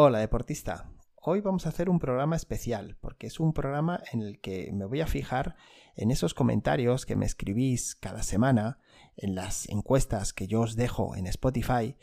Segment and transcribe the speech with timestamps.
[0.00, 4.40] Hola deportista, hoy vamos a hacer un programa especial porque es un programa en el
[4.40, 5.56] que me voy a fijar
[5.96, 8.78] en esos comentarios que me escribís cada semana,
[9.16, 11.96] en las encuestas que yo os dejo en Spotify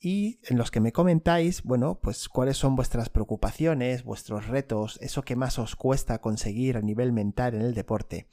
[0.00, 5.20] y en los que me comentáis, bueno, pues cuáles son vuestras preocupaciones, vuestros retos, eso
[5.20, 8.26] que más os cuesta conseguir a nivel mental en el deporte.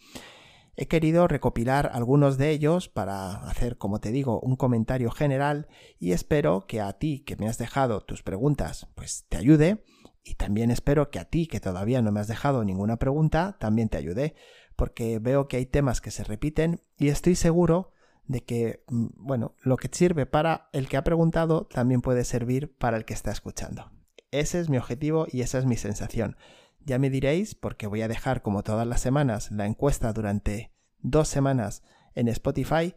[0.76, 5.68] He querido recopilar algunos de ellos para hacer, como te digo, un comentario general
[6.00, 9.84] y espero que a ti que me has dejado tus preguntas, pues te ayude
[10.24, 13.90] y también espero que a ti que todavía no me has dejado ninguna pregunta, también
[13.90, 14.36] te ayude,
[14.76, 17.92] porque veo que hay temas que se repiten y estoy seguro
[18.26, 22.76] de que, mm, bueno, lo que sirve para el que ha preguntado también puede servir
[22.78, 23.92] para el que está escuchando.
[24.32, 26.38] Ese es mi objetivo y esa es mi sensación.
[26.86, 31.28] Ya me diréis, porque voy a dejar como todas las semanas la encuesta durante dos
[31.28, 31.84] semanas
[32.16, 32.96] en Spotify.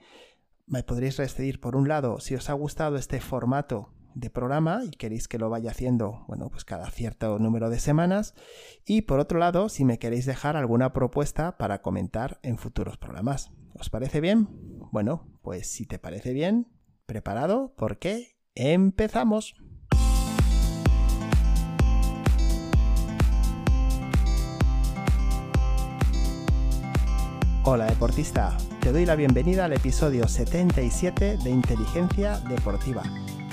[0.66, 4.90] Me podréis decidir por un lado si os ha gustado este formato de programa y
[4.90, 8.34] queréis que lo vaya haciendo, bueno, pues cada cierto número de semanas.
[8.86, 13.50] Y por otro lado, si me queréis dejar alguna propuesta para comentar en futuros programas.
[13.74, 14.48] ¿Os parece bien?
[14.92, 16.68] Bueno, pues si te parece bien,
[17.06, 19.56] preparado, porque empezamos.
[27.66, 33.02] Hola deportista, te doy la bienvenida al episodio 77 de Inteligencia Deportiva,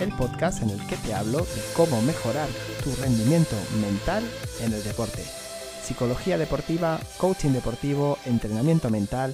[0.02, 2.50] el podcast en el que te hablo de cómo mejorar
[2.84, 4.22] tu rendimiento mental
[4.66, 5.24] en el deporte.
[5.82, 9.34] Psicología deportiva, coaching deportivo, entrenamiento mental,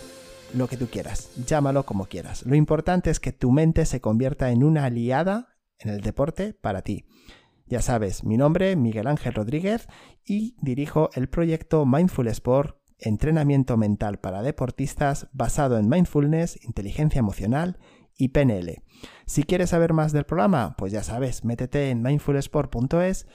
[0.53, 2.45] lo que tú quieras, llámalo como quieras.
[2.45, 6.83] Lo importante es que tu mente se convierta en una aliada en el deporte para
[6.83, 7.03] ti.
[7.65, 9.87] Ya sabes, mi nombre es Miguel Ángel Rodríguez
[10.23, 17.77] y dirijo el proyecto Mindful Sport entrenamiento mental para deportistas basado en mindfulness, inteligencia emocional
[18.17, 18.81] y PNL.
[19.25, 23.27] Si quieres saber más del programa, pues ya sabes, métete en mindfulsport.es,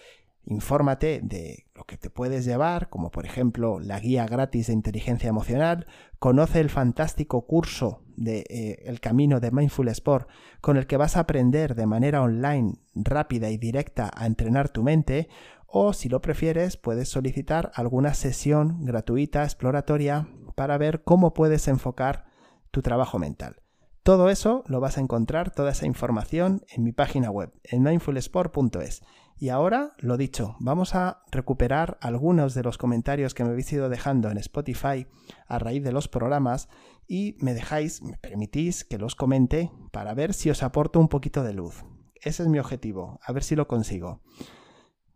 [0.44, 5.28] infórmate de lo que te puedes llevar, como por ejemplo la guía gratis de inteligencia
[5.28, 5.86] emocional,
[6.18, 10.28] conoce el fantástico curso de eh, El Camino de Mindful Sport
[10.60, 14.82] con el que vas a aprender de manera online, rápida y directa a entrenar tu
[14.82, 15.28] mente,
[15.72, 22.26] o si lo prefieres puedes solicitar alguna sesión gratuita exploratoria para ver cómo puedes enfocar
[22.70, 23.62] tu trabajo mental.
[24.02, 29.02] Todo eso lo vas a encontrar, toda esa información en mi página web, en mindfulsport.es.
[29.38, 33.88] Y ahora, lo dicho, vamos a recuperar algunos de los comentarios que me habéis ido
[33.88, 35.06] dejando en Spotify
[35.46, 36.68] a raíz de los programas
[37.08, 41.42] y me dejáis, me permitís que los comente para ver si os aporto un poquito
[41.42, 41.82] de luz.
[42.20, 44.20] Ese es mi objetivo, a ver si lo consigo.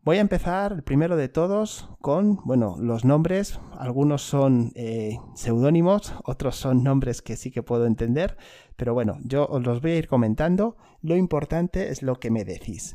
[0.06, 3.58] Voy a empezar, el primero de todos, con, bueno, los nombres.
[3.76, 8.36] Algunos son eh, seudónimos, otros son nombres que sí que puedo entender,
[8.76, 10.76] pero bueno, yo os los voy a ir comentando.
[11.02, 12.94] Lo importante es lo que me decís.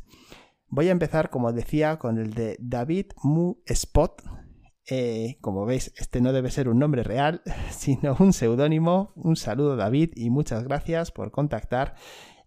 [0.68, 4.22] Voy a empezar, como decía, con el de David Mu Spot.
[4.88, 9.12] Eh, como veis, este no debe ser un nombre real, sino un seudónimo.
[9.16, 11.94] Un saludo, David, y muchas gracias por contactar,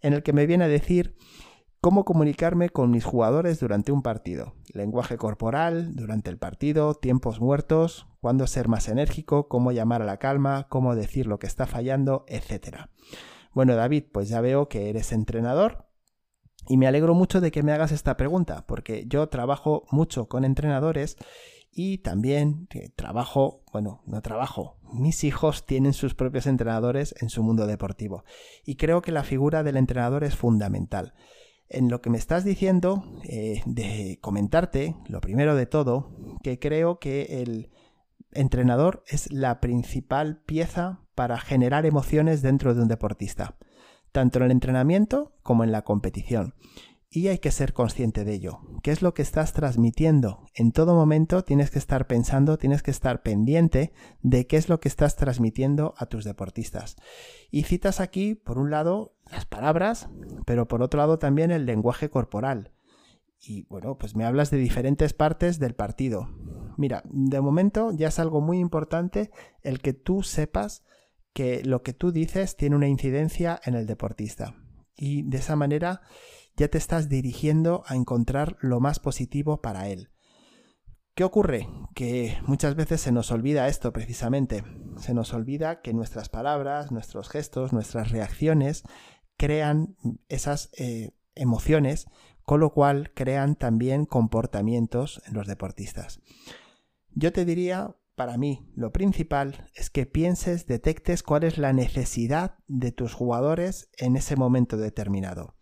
[0.01, 1.15] en el que me viene a decir
[1.85, 8.07] cómo comunicarme con mis jugadores durante un partido, lenguaje corporal durante el partido, tiempos muertos,
[8.21, 12.25] cuándo ser más enérgico, cómo llamar a la calma, cómo decir lo que está fallando,
[12.27, 12.87] etc.
[13.53, 15.85] Bueno, David, pues ya veo que eres entrenador
[16.67, 20.43] y me alegro mucho de que me hagas esta pregunta, porque yo trabajo mucho con
[20.43, 21.17] entrenadores
[21.71, 27.43] y también eh, trabajo, bueno, no trabajo, mis hijos tienen sus propios entrenadores en su
[27.43, 28.23] mundo deportivo.
[28.65, 31.13] Y creo que la figura del entrenador es fundamental
[31.69, 36.99] en lo que me estás diciendo, eh, de comentarte, lo primero de todo, que creo
[36.99, 37.71] que el
[38.31, 43.57] entrenador es la principal pieza para generar emociones dentro de un deportista,
[44.11, 46.53] tanto en el entrenamiento como en la competición
[47.15, 48.59] y hay que ser consciente de ello.
[48.83, 50.43] ¿Qué es lo que estás transmitiendo?
[50.53, 54.81] En todo momento tienes que estar pensando, tienes que estar pendiente de qué es lo
[54.81, 56.97] que estás transmitiendo a tus deportistas.
[57.51, 60.09] Y citas aquí, por un lado, las palabras,
[60.45, 62.73] pero por otro lado también el lenguaje corporal.
[63.39, 66.27] Y bueno, pues me hablas de diferentes partes del partido.
[66.77, 70.83] Mira, de momento ya es algo muy importante el que tú sepas
[71.31, 74.55] que lo que tú dices tiene una incidencia en el deportista.
[74.97, 76.01] Y de esa manera
[76.57, 80.09] ya te estás dirigiendo a encontrar lo más positivo para él.
[81.15, 81.69] ¿Qué ocurre?
[81.93, 84.65] Que muchas veces se nos olvida esto precisamente.
[84.97, 88.83] Se nos olvida que nuestras palabras, nuestros gestos, nuestras reacciones
[89.37, 89.95] crean
[90.27, 92.07] esas eh, emociones,
[92.43, 96.19] con lo cual crean también comportamientos en los deportistas.
[97.11, 102.57] Yo te diría, para mí, lo principal es que pienses, detectes cuál es la necesidad
[102.67, 105.54] de tus jugadores en ese momento determinado.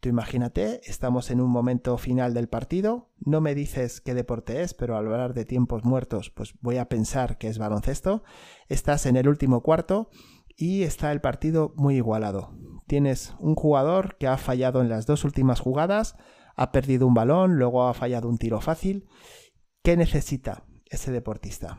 [0.00, 4.72] Tú imagínate, estamos en un momento final del partido, no me dices qué deporte es,
[4.72, 8.22] pero al hablar de tiempos muertos, pues voy a pensar que es baloncesto.
[8.68, 10.10] Estás en el último cuarto
[10.56, 12.52] y está el partido muy igualado.
[12.86, 16.16] Tienes un jugador que ha fallado en las dos últimas jugadas,
[16.54, 19.08] ha perdido un balón, luego ha fallado un tiro fácil.
[19.82, 21.78] ¿Qué necesita ese deportista?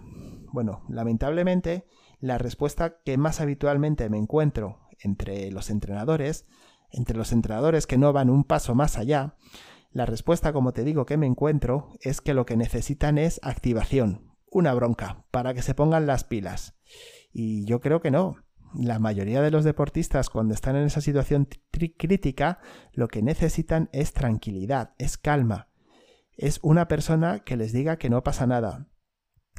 [0.52, 1.88] Bueno, lamentablemente,
[2.20, 6.46] la respuesta que más habitualmente me encuentro entre los entrenadores
[6.92, 9.36] entre los entrenadores que no van un paso más allá,
[9.92, 14.36] la respuesta, como te digo, que me encuentro es que lo que necesitan es activación,
[14.52, 16.76] una bronca, para que se pongan las pilas.
[17.32, 18.36] Y yo creo que no.
[18.76, 22.60] La mayoría de los deportistas cuando están en esa situación crítica
[22.94, 25.70] lo que necesitan es tranquilidad, es calma.
[26.38, 28.88] Es una persona que les diga que no pasa nada,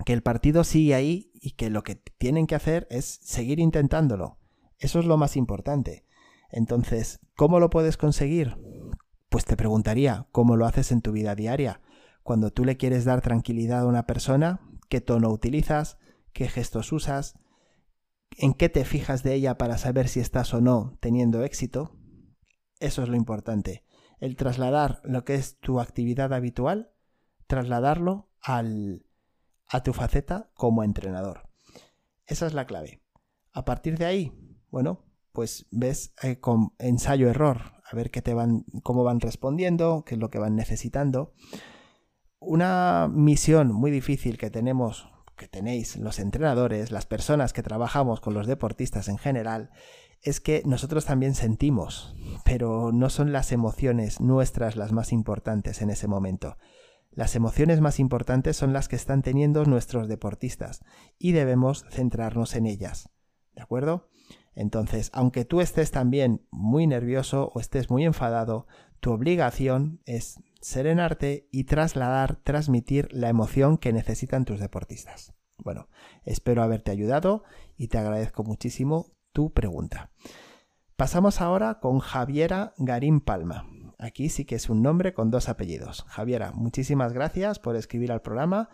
[0.04, 4.38] que el partido sigue ahí y que lo que tienen que hacer es seguir intentándolo.
[4.78, 6.06] Eso es lo más importante.
[6.52, 8.56] Entonces, ¿cómo lo puedes conseguir?
[9.28, 11.80] Pues te preguntaría, ¿cómo lo haces en tu vida diaria?
[12.22, 15.98] Cuando tú le quieres dar tranquilidad a una persona, ¿qué tono utilizas?
[16.32, 17.38] ¿Qué gestos usas?
[18.36, 21.96] ¿En qué te fijas de ella para saber si estás o no teniendo éxito?
[22.78, 23.84] Eso es lo importante.
[24.18, 26.92] El trasladar lo que es tu actividad habitual,
[27.46, 29.06] trasladarlo al,
[29.66, 31.48] a tu faceta como entrenador.
[32.26, 33.02] Esa es la clave.
[33.52, 34.32] A partir de ahí,
[34.70, 40.14] bueno, pues ves eh, con ensayo-error, a ver qué te van, cómo van respondiendo, qué
[40.14, 41.32] es lo que van necesitando.
[42.38, 48.34] Una misión muy difícil que tenemos, que tenéis los entrenadores, las personas que trabajamos con
[48.34, 49.70] los deportistas en general,
[50.22, 55.90] es que nosotros también sentimos, pero no son las emociones nuestras las más importantes en
[55.90, 56.56] ese momento.
[57.10, 60.80] Las emociones más importantes son las que están teniendo nuestros deportistas
[61.18, 63.08] y debemos centrarnos en ellas.
[63.54, 64.08] ¿De acuerdo?
[64.54, 68.66] Entonces, aunque tú estés también muy nervioso o estés muy enfadado,
[69.00, 75.34] tu obligación es serenarte y trasladar, transmitir la emoción que necesitan tus deportistas.
[75.56, 75.88] Bueno,
[76.24, 77.44] espero haberte ayudado
[77.76, 80.10] y te agradezco muchísimo tu pregunta.
[80.96, 83.66] Pasamos ahora con Javiera Garín Palma.
[83.98, 86.04] Aquí sí que es un nombre con dos apellidos.
[86.08, 88.70] Javiera, muchísimas gracias por escribir al programa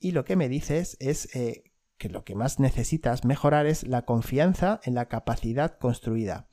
[0.00, 1.67] y lo que me dices es eh,
[1.98, 6.48] que lo que más necesitas mejorar es la confianza en la capacidad construida.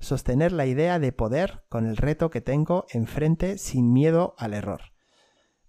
[0.00, 4.80] Sostener la idea de poder con el reto que tengo enfrente sin miedo al error.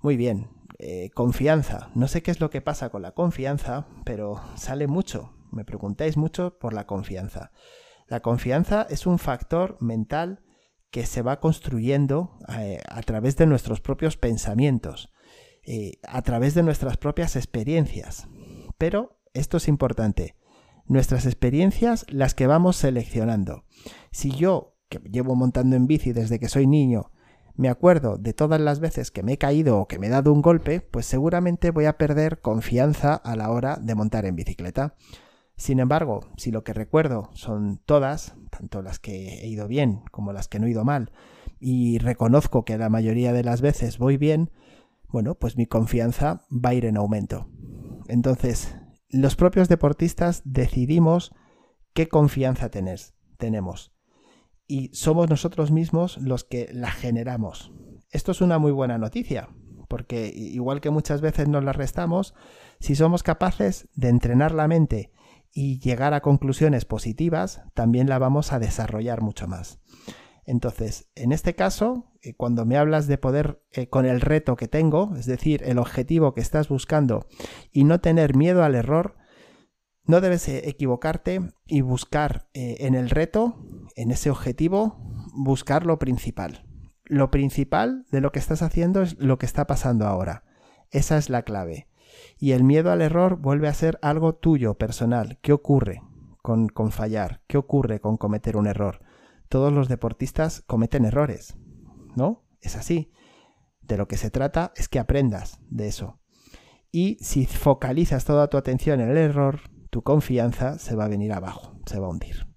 [0.01, 1.89] Muy bien, eh, confianza.
[1.95, 5.33] No sé qué es lo que pasa con la confianza, pero sale mucho.
[5.51, 7.51] Me preguntáis mucho por la confianza.
[8.07, 10.43] La confianza es un factor mental
[10.89, 15.11] que se va construyendo eh, a través de nuestros propios pensamientos,
[15.63, 18.27] eh, a través de nuestras propias experiencias.
[18.77, 20.35] Pero esto es importante.
[20.85, 23.63] Nuestras experiencias las que vamos seleccionando.
[24.11, 27.11] Si yo, que llevo montando en bici desde que soy niño,
[27.55, 30.31] me acuerdo de todas las veces que me he caído o que me he dado
[30.31, 34.95] un golpe, pues seguramente voy a perder confianza a la hora de montar en bicicleta.
[35.57, 40.31] Sin embargo, si lo que recuerdo son todas, tanto las que he ido bien como
[40.31, 41.11] las que no he ido mal,
[41.59, 44.51] y reconozco que la mayoría de las veces voy bien,
[45.09, 47.49] bueno, pues mi confianza va a ir en aumento.
[48.07, 48.78] Entonces,
[49.09, 51.33] los propios deportistas decidimos
[51.93, 53.91] qué confianza tenemos.
[54.67, 57.71] Y somos nosotros mismos los que la generamos.
[58.11, 59.49] Esto es una muy buena noticia,
[59.87, 62.35] porque igual que muchas veces nos la restamos,
[62.79, 65.11] si somos capaces de entrenar la mente
[65.51, 69.79] y llegar a conclusiones positivas, también la vamos a desarrollar mucho más.
[70.49, 74.67] Entonces, en este caso, eh, cuando me hablas de poder eh, con el reto que
[74.67, 77.27] tengo, es decir, el objetivo que estás buscando
[77.71, 79.15] y no tener miedo al error,
[80.05, 83.63] no debes eh, equivocarte y buscar en el reto,
[83.95, 84.97] en ese objetivo,
[85.35, 86.65] buscar lo principal.
[87.05, 90.45] Lo principal de lo que estás haciendo es lo que está pasando ahora.
[90.89, 91.89] Esa es la clave.
[92.39, 95.37] Y el miedo al error vuelve a ser algo tuyo, personal.
[95.43, 96.01] ¿Qué ocurre
[96.41, 97.43] con, con fallar?
[97.45, 99.07] ¿Qué ocurre con cometer un error?
[99.49, 101.57] Todos los deportistas cometen errores,
[102.15, 102.45] ¿no?
[102.61, 103.11] Es así.
[103.81, 106.19] De lo que se trata es que aprendas de eso.
[106.91, 111.33] Y si focalizas toda tu atención en el error, tu confianza se va a venir
[111.33, 112.47] abajo, se va a hundir.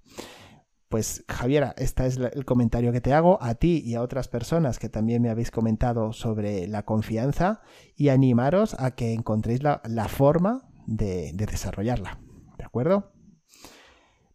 [0.88, 4.78] Pues Javiera, este es el comentario que te hago a ti y a otras personas
[4.78, 7.62] que también me habéis comentado sobre la confianza
[7.96, 12.20] y animaros a que encontréis la, forma de desarrollarla.
[12.58, 13.10] ¿De acuerdo?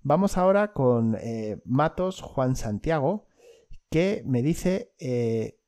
[0.03, 3.27] Vamos ahora con eh, Matos Juan Santiago,
[3.89, 5.59] que me dice eh,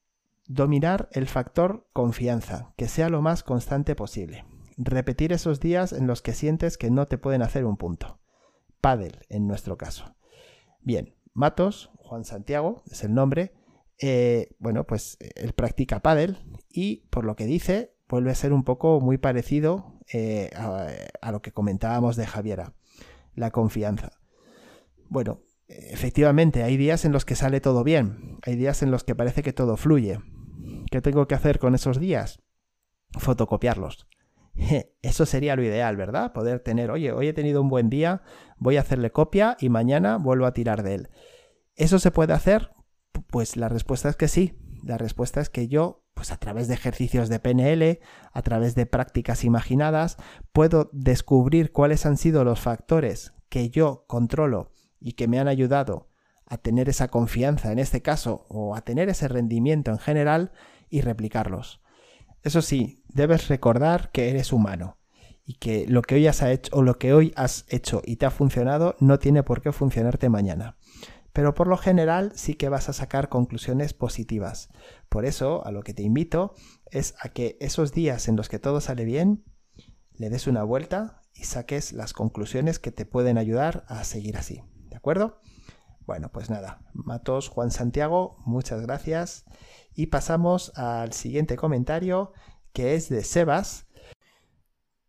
[0.47, 4.45] dominar el factor confianza, que sea lo más constante posible.
[4.77, 8.19] Repetir esos días en los que sientes que no te pueden hacer un punto.
[8.81, 10.15] Padel, en nuestro caso.
[10.79, 13.53] Bien, Matos Juan Santiago es el nombre.
[14.01, 16.37] eh, bueno, pues él practica pádel
[16.69, 19.99] y por lo que dice, vuelve a ser un poco muy parecido
[20.55, 22.73] a, lo que comentábamos de Javiera,
[23.35, 24.18] la confianza.
[25.09, 29.15] Bueno, efectivamente, hay días en los que sale todo bien, hay días en los que
[29.15, 30.19] parece que todo fluye.
[30.91, 32.41] ¿Qué tengo que hacer con esos días?
[33.17, 34.07] Fotocopiarlos.
[35.01, 36.31] Eso sería lo ideal, ¿verdad?
[36.31, 38.21] Poder tener, oye, hoy he tenido un buen día,
[38.57, 41.09] voy a hacerle copia y mañana vuelvo a tirar de él.
[41.75, 42.71] ¿Eso se puede hacer?
[43.27, 44.59] Pues la respuesta es que sí.
[44.83, 47.99] La respuesta es que yo, pues a través de ejercicios de PNL,
[48.31, 50.17] a través de prácticas imaginadas,
[50.53, 56.09] puedo descubrir cuáles han sido los factores que yo controlo y que me han ayudado
[56.45, 60.51] a tener esa confianza en este caso o a tener ese rendimiento en general
[60.89, 61.81] y replicarlos.
[62.43, 64.97] Eso sí, debes recordar que eres humano
[65.45, 68.25] y que lo que hoy has hecho o lo que hoy has hecho y te
[68.25, 70.77] ha funcionado no tiene por qué funcionarte mañana.
[71.33, 74.69] Pero por lo general sí que vas a sacar conclusiones positivas.
[75.09, 76.53] Por eso, a lo que te invito
[76.91, 79.43] es a que esos días en los que todo sale bien,
[80.13, 84.63] le des una vuelta y saques las conclusiones que te pueden ayudar a seguir así.
[84.99, 85.39] ¿De acuerdo?
[86.05, 89.45] Bueno, pues nada, Matos Juan Santiago, muchas gracias.
[89.95, 92.33] Y pasamos al siguiente comentario,
[92.73, 93.87] que es de Sebas.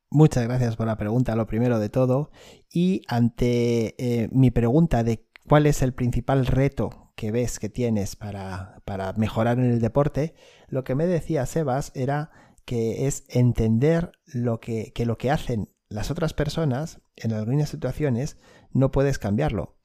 [0.09, 2.31] Muchas gracias por la pregunta, lo primero de todo.
[2.73, 8.15] Y ante eh, mi pregunta de cuál es el principal reto que ves que tienes
[8.15, 10.37] para, para mejorar en el deporte,
[10.69, 12.31] lo que me decía Sebas era
[12.65, 18.39] que es entender lo que, que lo que hacen las otras personas en algunas situaciones
[18.73, 19.80] no puedes cambiarlo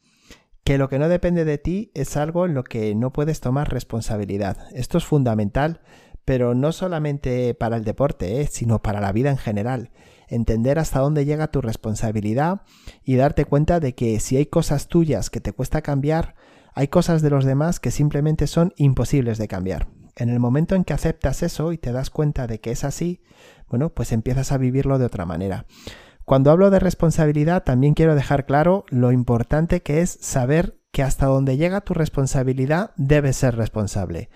[0.66, 3.72] que lo que no depende de ti es algo en lo que no puedes tomar
[3.72, 4.58] responsabilidad.
[4.74, 5.80] Esto es fundamental,
[6.26, 8.48] pero no solamente para el deporte, ¿eh?
[8.52, 9.92] sino para la vida en general.
[10.28, 12.64] Entender hasta dónde llega tu responsabilidad
[13.04, 16.34] y darte cuenta de que si hay cosas tuyas que te cuesta cambiar,
[16.74, 19.88] hay cosas de los demás que simplemente son imposibles de cambiar.
[20.16, 23.22] En el momento en que aceptas eso y te das cuenta de que es así,
[23.70, 25.68] bueno, pues empiezas a vivirlo de otra manera.
[26.26, 31.28] Cuando hablo de responsabilidad también quiero dejar claro lo importante que es saber que hasta
[31.28, 34.30] donde llega tu responsabilidad debes ser responsable.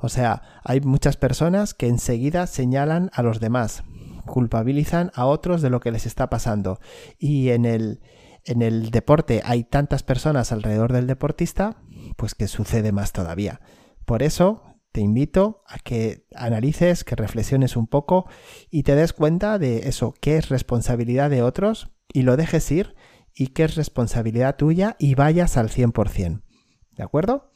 [0.00, 3.84] O sea, hay muchas personas que enseguida señalan a los demás,
[4.26, 6.78] culpabilizan a otros de lo que les está pasando.
[7.18, 8.00] Y en el,
[8.44, 11.76] en el deporte hay tantas personas alrededor del deportista,
[12.16, 13.60] pues que sucede más todavía.
[14.06, 14.62] Por eso
[14.94, 18.28] te invito a que analices, que reflexiones un poco
[18.70, 22.94] y te des cuenta de eso, qué es responsabilidad de otros y lo dejes ir
[23.34, 26.42] y qué es responsabilidad tuya y vayas al 100%.
[26.92, 27.50] ¿De acuerdo?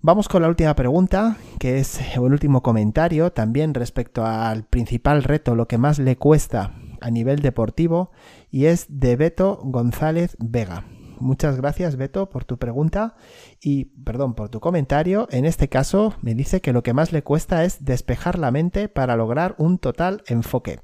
[0.00, 5.54] Vamos con la última pregunta, que es el último comentario, también respecto al principal reto,
[5.54, 8.10] lo que más le cuesta a nivel deportivo,
[8.50, 10.84] y es de Beto González Vega.
[11.20, 13.14] Muchas gracias, Beto, por tu pregunta
[13.60, 15.28] y, perdón, por tu comentario.
[15.30, 18.88] En este caso, me dice que lo que más le cuesta es despejar la mente
[18.88, 20.80] para lograr un total enfoque.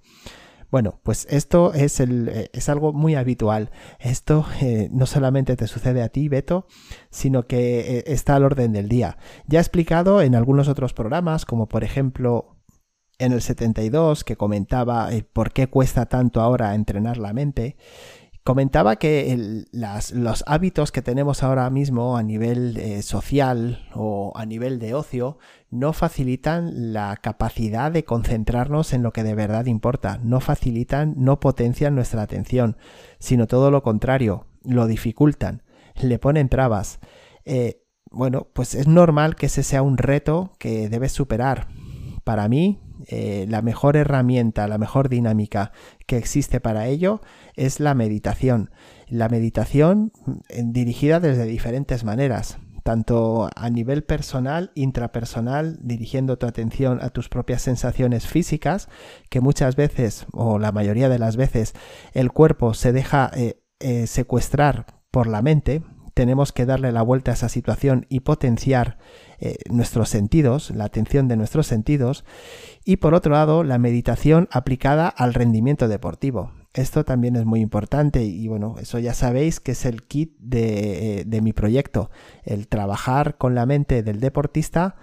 [0.74, 3.70] Bueno, pues esto es, eh, algo muy habitual.
[4.00, 6.66] Esto eh, no solamente te sucede a ti, Beto,
[7.10, 9.16] sino que eh, está al orden del día.
[9.46, 12.56] Ya he explicado en algunos otros programas, como por ejemplo
[13.20, 17.76] en el 72, que comentaba por qué cuesta tanto ahora entrenar la mente.
[18.44, 24.78] Comentaba que los hábitos que tenemos ahora mismo a nivel eh, social o a nivel
[24.78, 25.38] de ocio
[25.70, 31.40] no facilitan la capacidad de concentrarnos en lo que de verdad importa, no facilitan, no
[31.40, 32.76] potencian nuestra atención,
[33.18, 35.62] sino todo lo contrario, lo dificultan,
[35.98, 36.98] le ponen trabas.
[37.46, 41.66] Eh, bueno, pues es normal que ese sea un reto que debes superar.
[42.24, 45.72] Para mí, eh, la mejor herramienta, la mejor dinámica
[46.06, 47.20] que existe para ello
[47.54, 48.70] es la meditación.
[49.08, 56.98] La meditación mm, dirigida desde diferentes maneras, tanto a nivel personal, intrapersonal, dirigiendo tu atención
[57.02, 58.88] a tus propias sensaciones físicas,
[59.28, 61.74] que muchas veces, o la mayoría de las veces,
[62.12, 65.82] el cuerpo se deja eh, eh, secuestrar por la mente,
[66.14, 68.98] tenemos que darle la vuelta a esa situación y potenciar
[69.38, 72.24] eh, nuestros sentidos, la atención de nuestros sentidos,
[72.84, 76.52] y por otro lado, la meditación aplicada al rendimiento deportivo.
[76.72, 81.20] Esto también es muy importante y bueno, eso ya sabéis que es el kit de,
[81.20, 82.10] eh, de mi proyecto,
[82.42, 84.96] el trabajar con la mente del deportista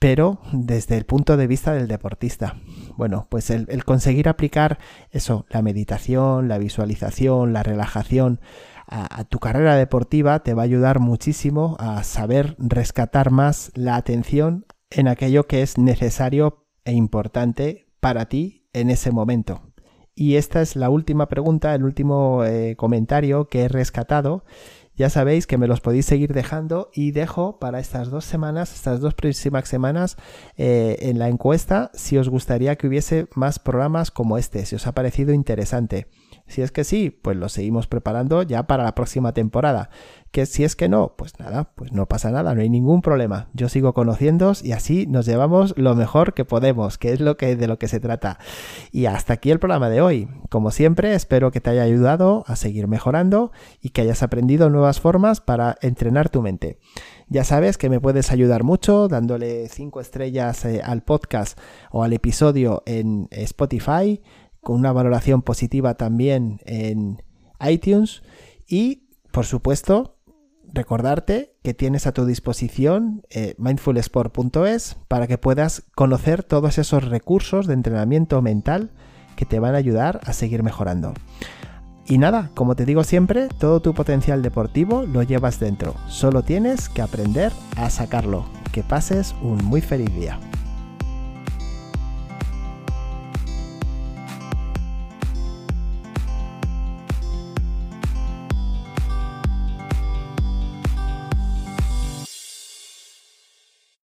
[0.00, 2.56] pero desde el punto de vista del deportista.
[2.98, 4.78] Bueno, pues el, el, conseguir aplicar
[5.12, 8.38] eso, la meditación, la visualización, la relajación
[8.86, 14.66] a, tu carrera deportiva te va a ayudar muchísimo a saber rescatar más la atención
[14.90, 19.62] en aquello que es necesario e importante para ti en ese momento.
[20.14, 24.44] Y esta es la última pregunta, el último eh, comentario que he rescatado
[24.96, 29.00] ya sabéis que me los podéis seguir dejando y dejo para estas dos semanas, estas
[29.00, 30.16] dos próximas semanas,
[30.56, 34.86] eh, en la encuesta si os gustaría que hubiese más programas como este, si os
[34.86, 36.06] ha parecido interesante.
[36.46, 39.88] Si es que sí, pues lo seguimos preparando ya para la próxima temporada.
[40.30, 43.48] Que si es que no, pues nada, pues no pasa nada, no hay ningún problema.
[43.54, 47.56] Yo sigo conociéndoos y así nos llevamos lo mejor que podemos, que es lo que
[47.56, 48.38] de lo que se trata.
[48.92, 50.28] Y hasta aquí el programa de hoy.
[50.50, 55.00] Como siempre, espero que te haya ayudado a seguir mejorando y que hayas aprendido nuevas
[55.00, 56.78] formas para entrenar tu mente.
[57.28, 61.58] Ya sabes que me puedes ayudar mucho dándole 5 estrellas eh, al podcast
[61.90, 64.20] o al episodio en Spotify
[64.64, 67.22] con una valoración positiva también en
[67.60, 68.22] iTunes
[68.66, 70.16] y, por supuesto,
[70.72, 77.66] recordarte que tienes a tu disposición eh, mindfulsport.es para que puedas conocer todos esos recursos
[77.66, 78.90] de entrenamiento mental
[79.36, 81.14] que te van a ayudar a seguir mejorando.
[82.06, 85.94] Y nada, como te digo siempre, todo tu potencial deportivo lo llevas dentro.
[86.08, 88.44] Solo tienes que aprender a sacarlo.
[88.72, 90.38] Que pases un muy feliz día.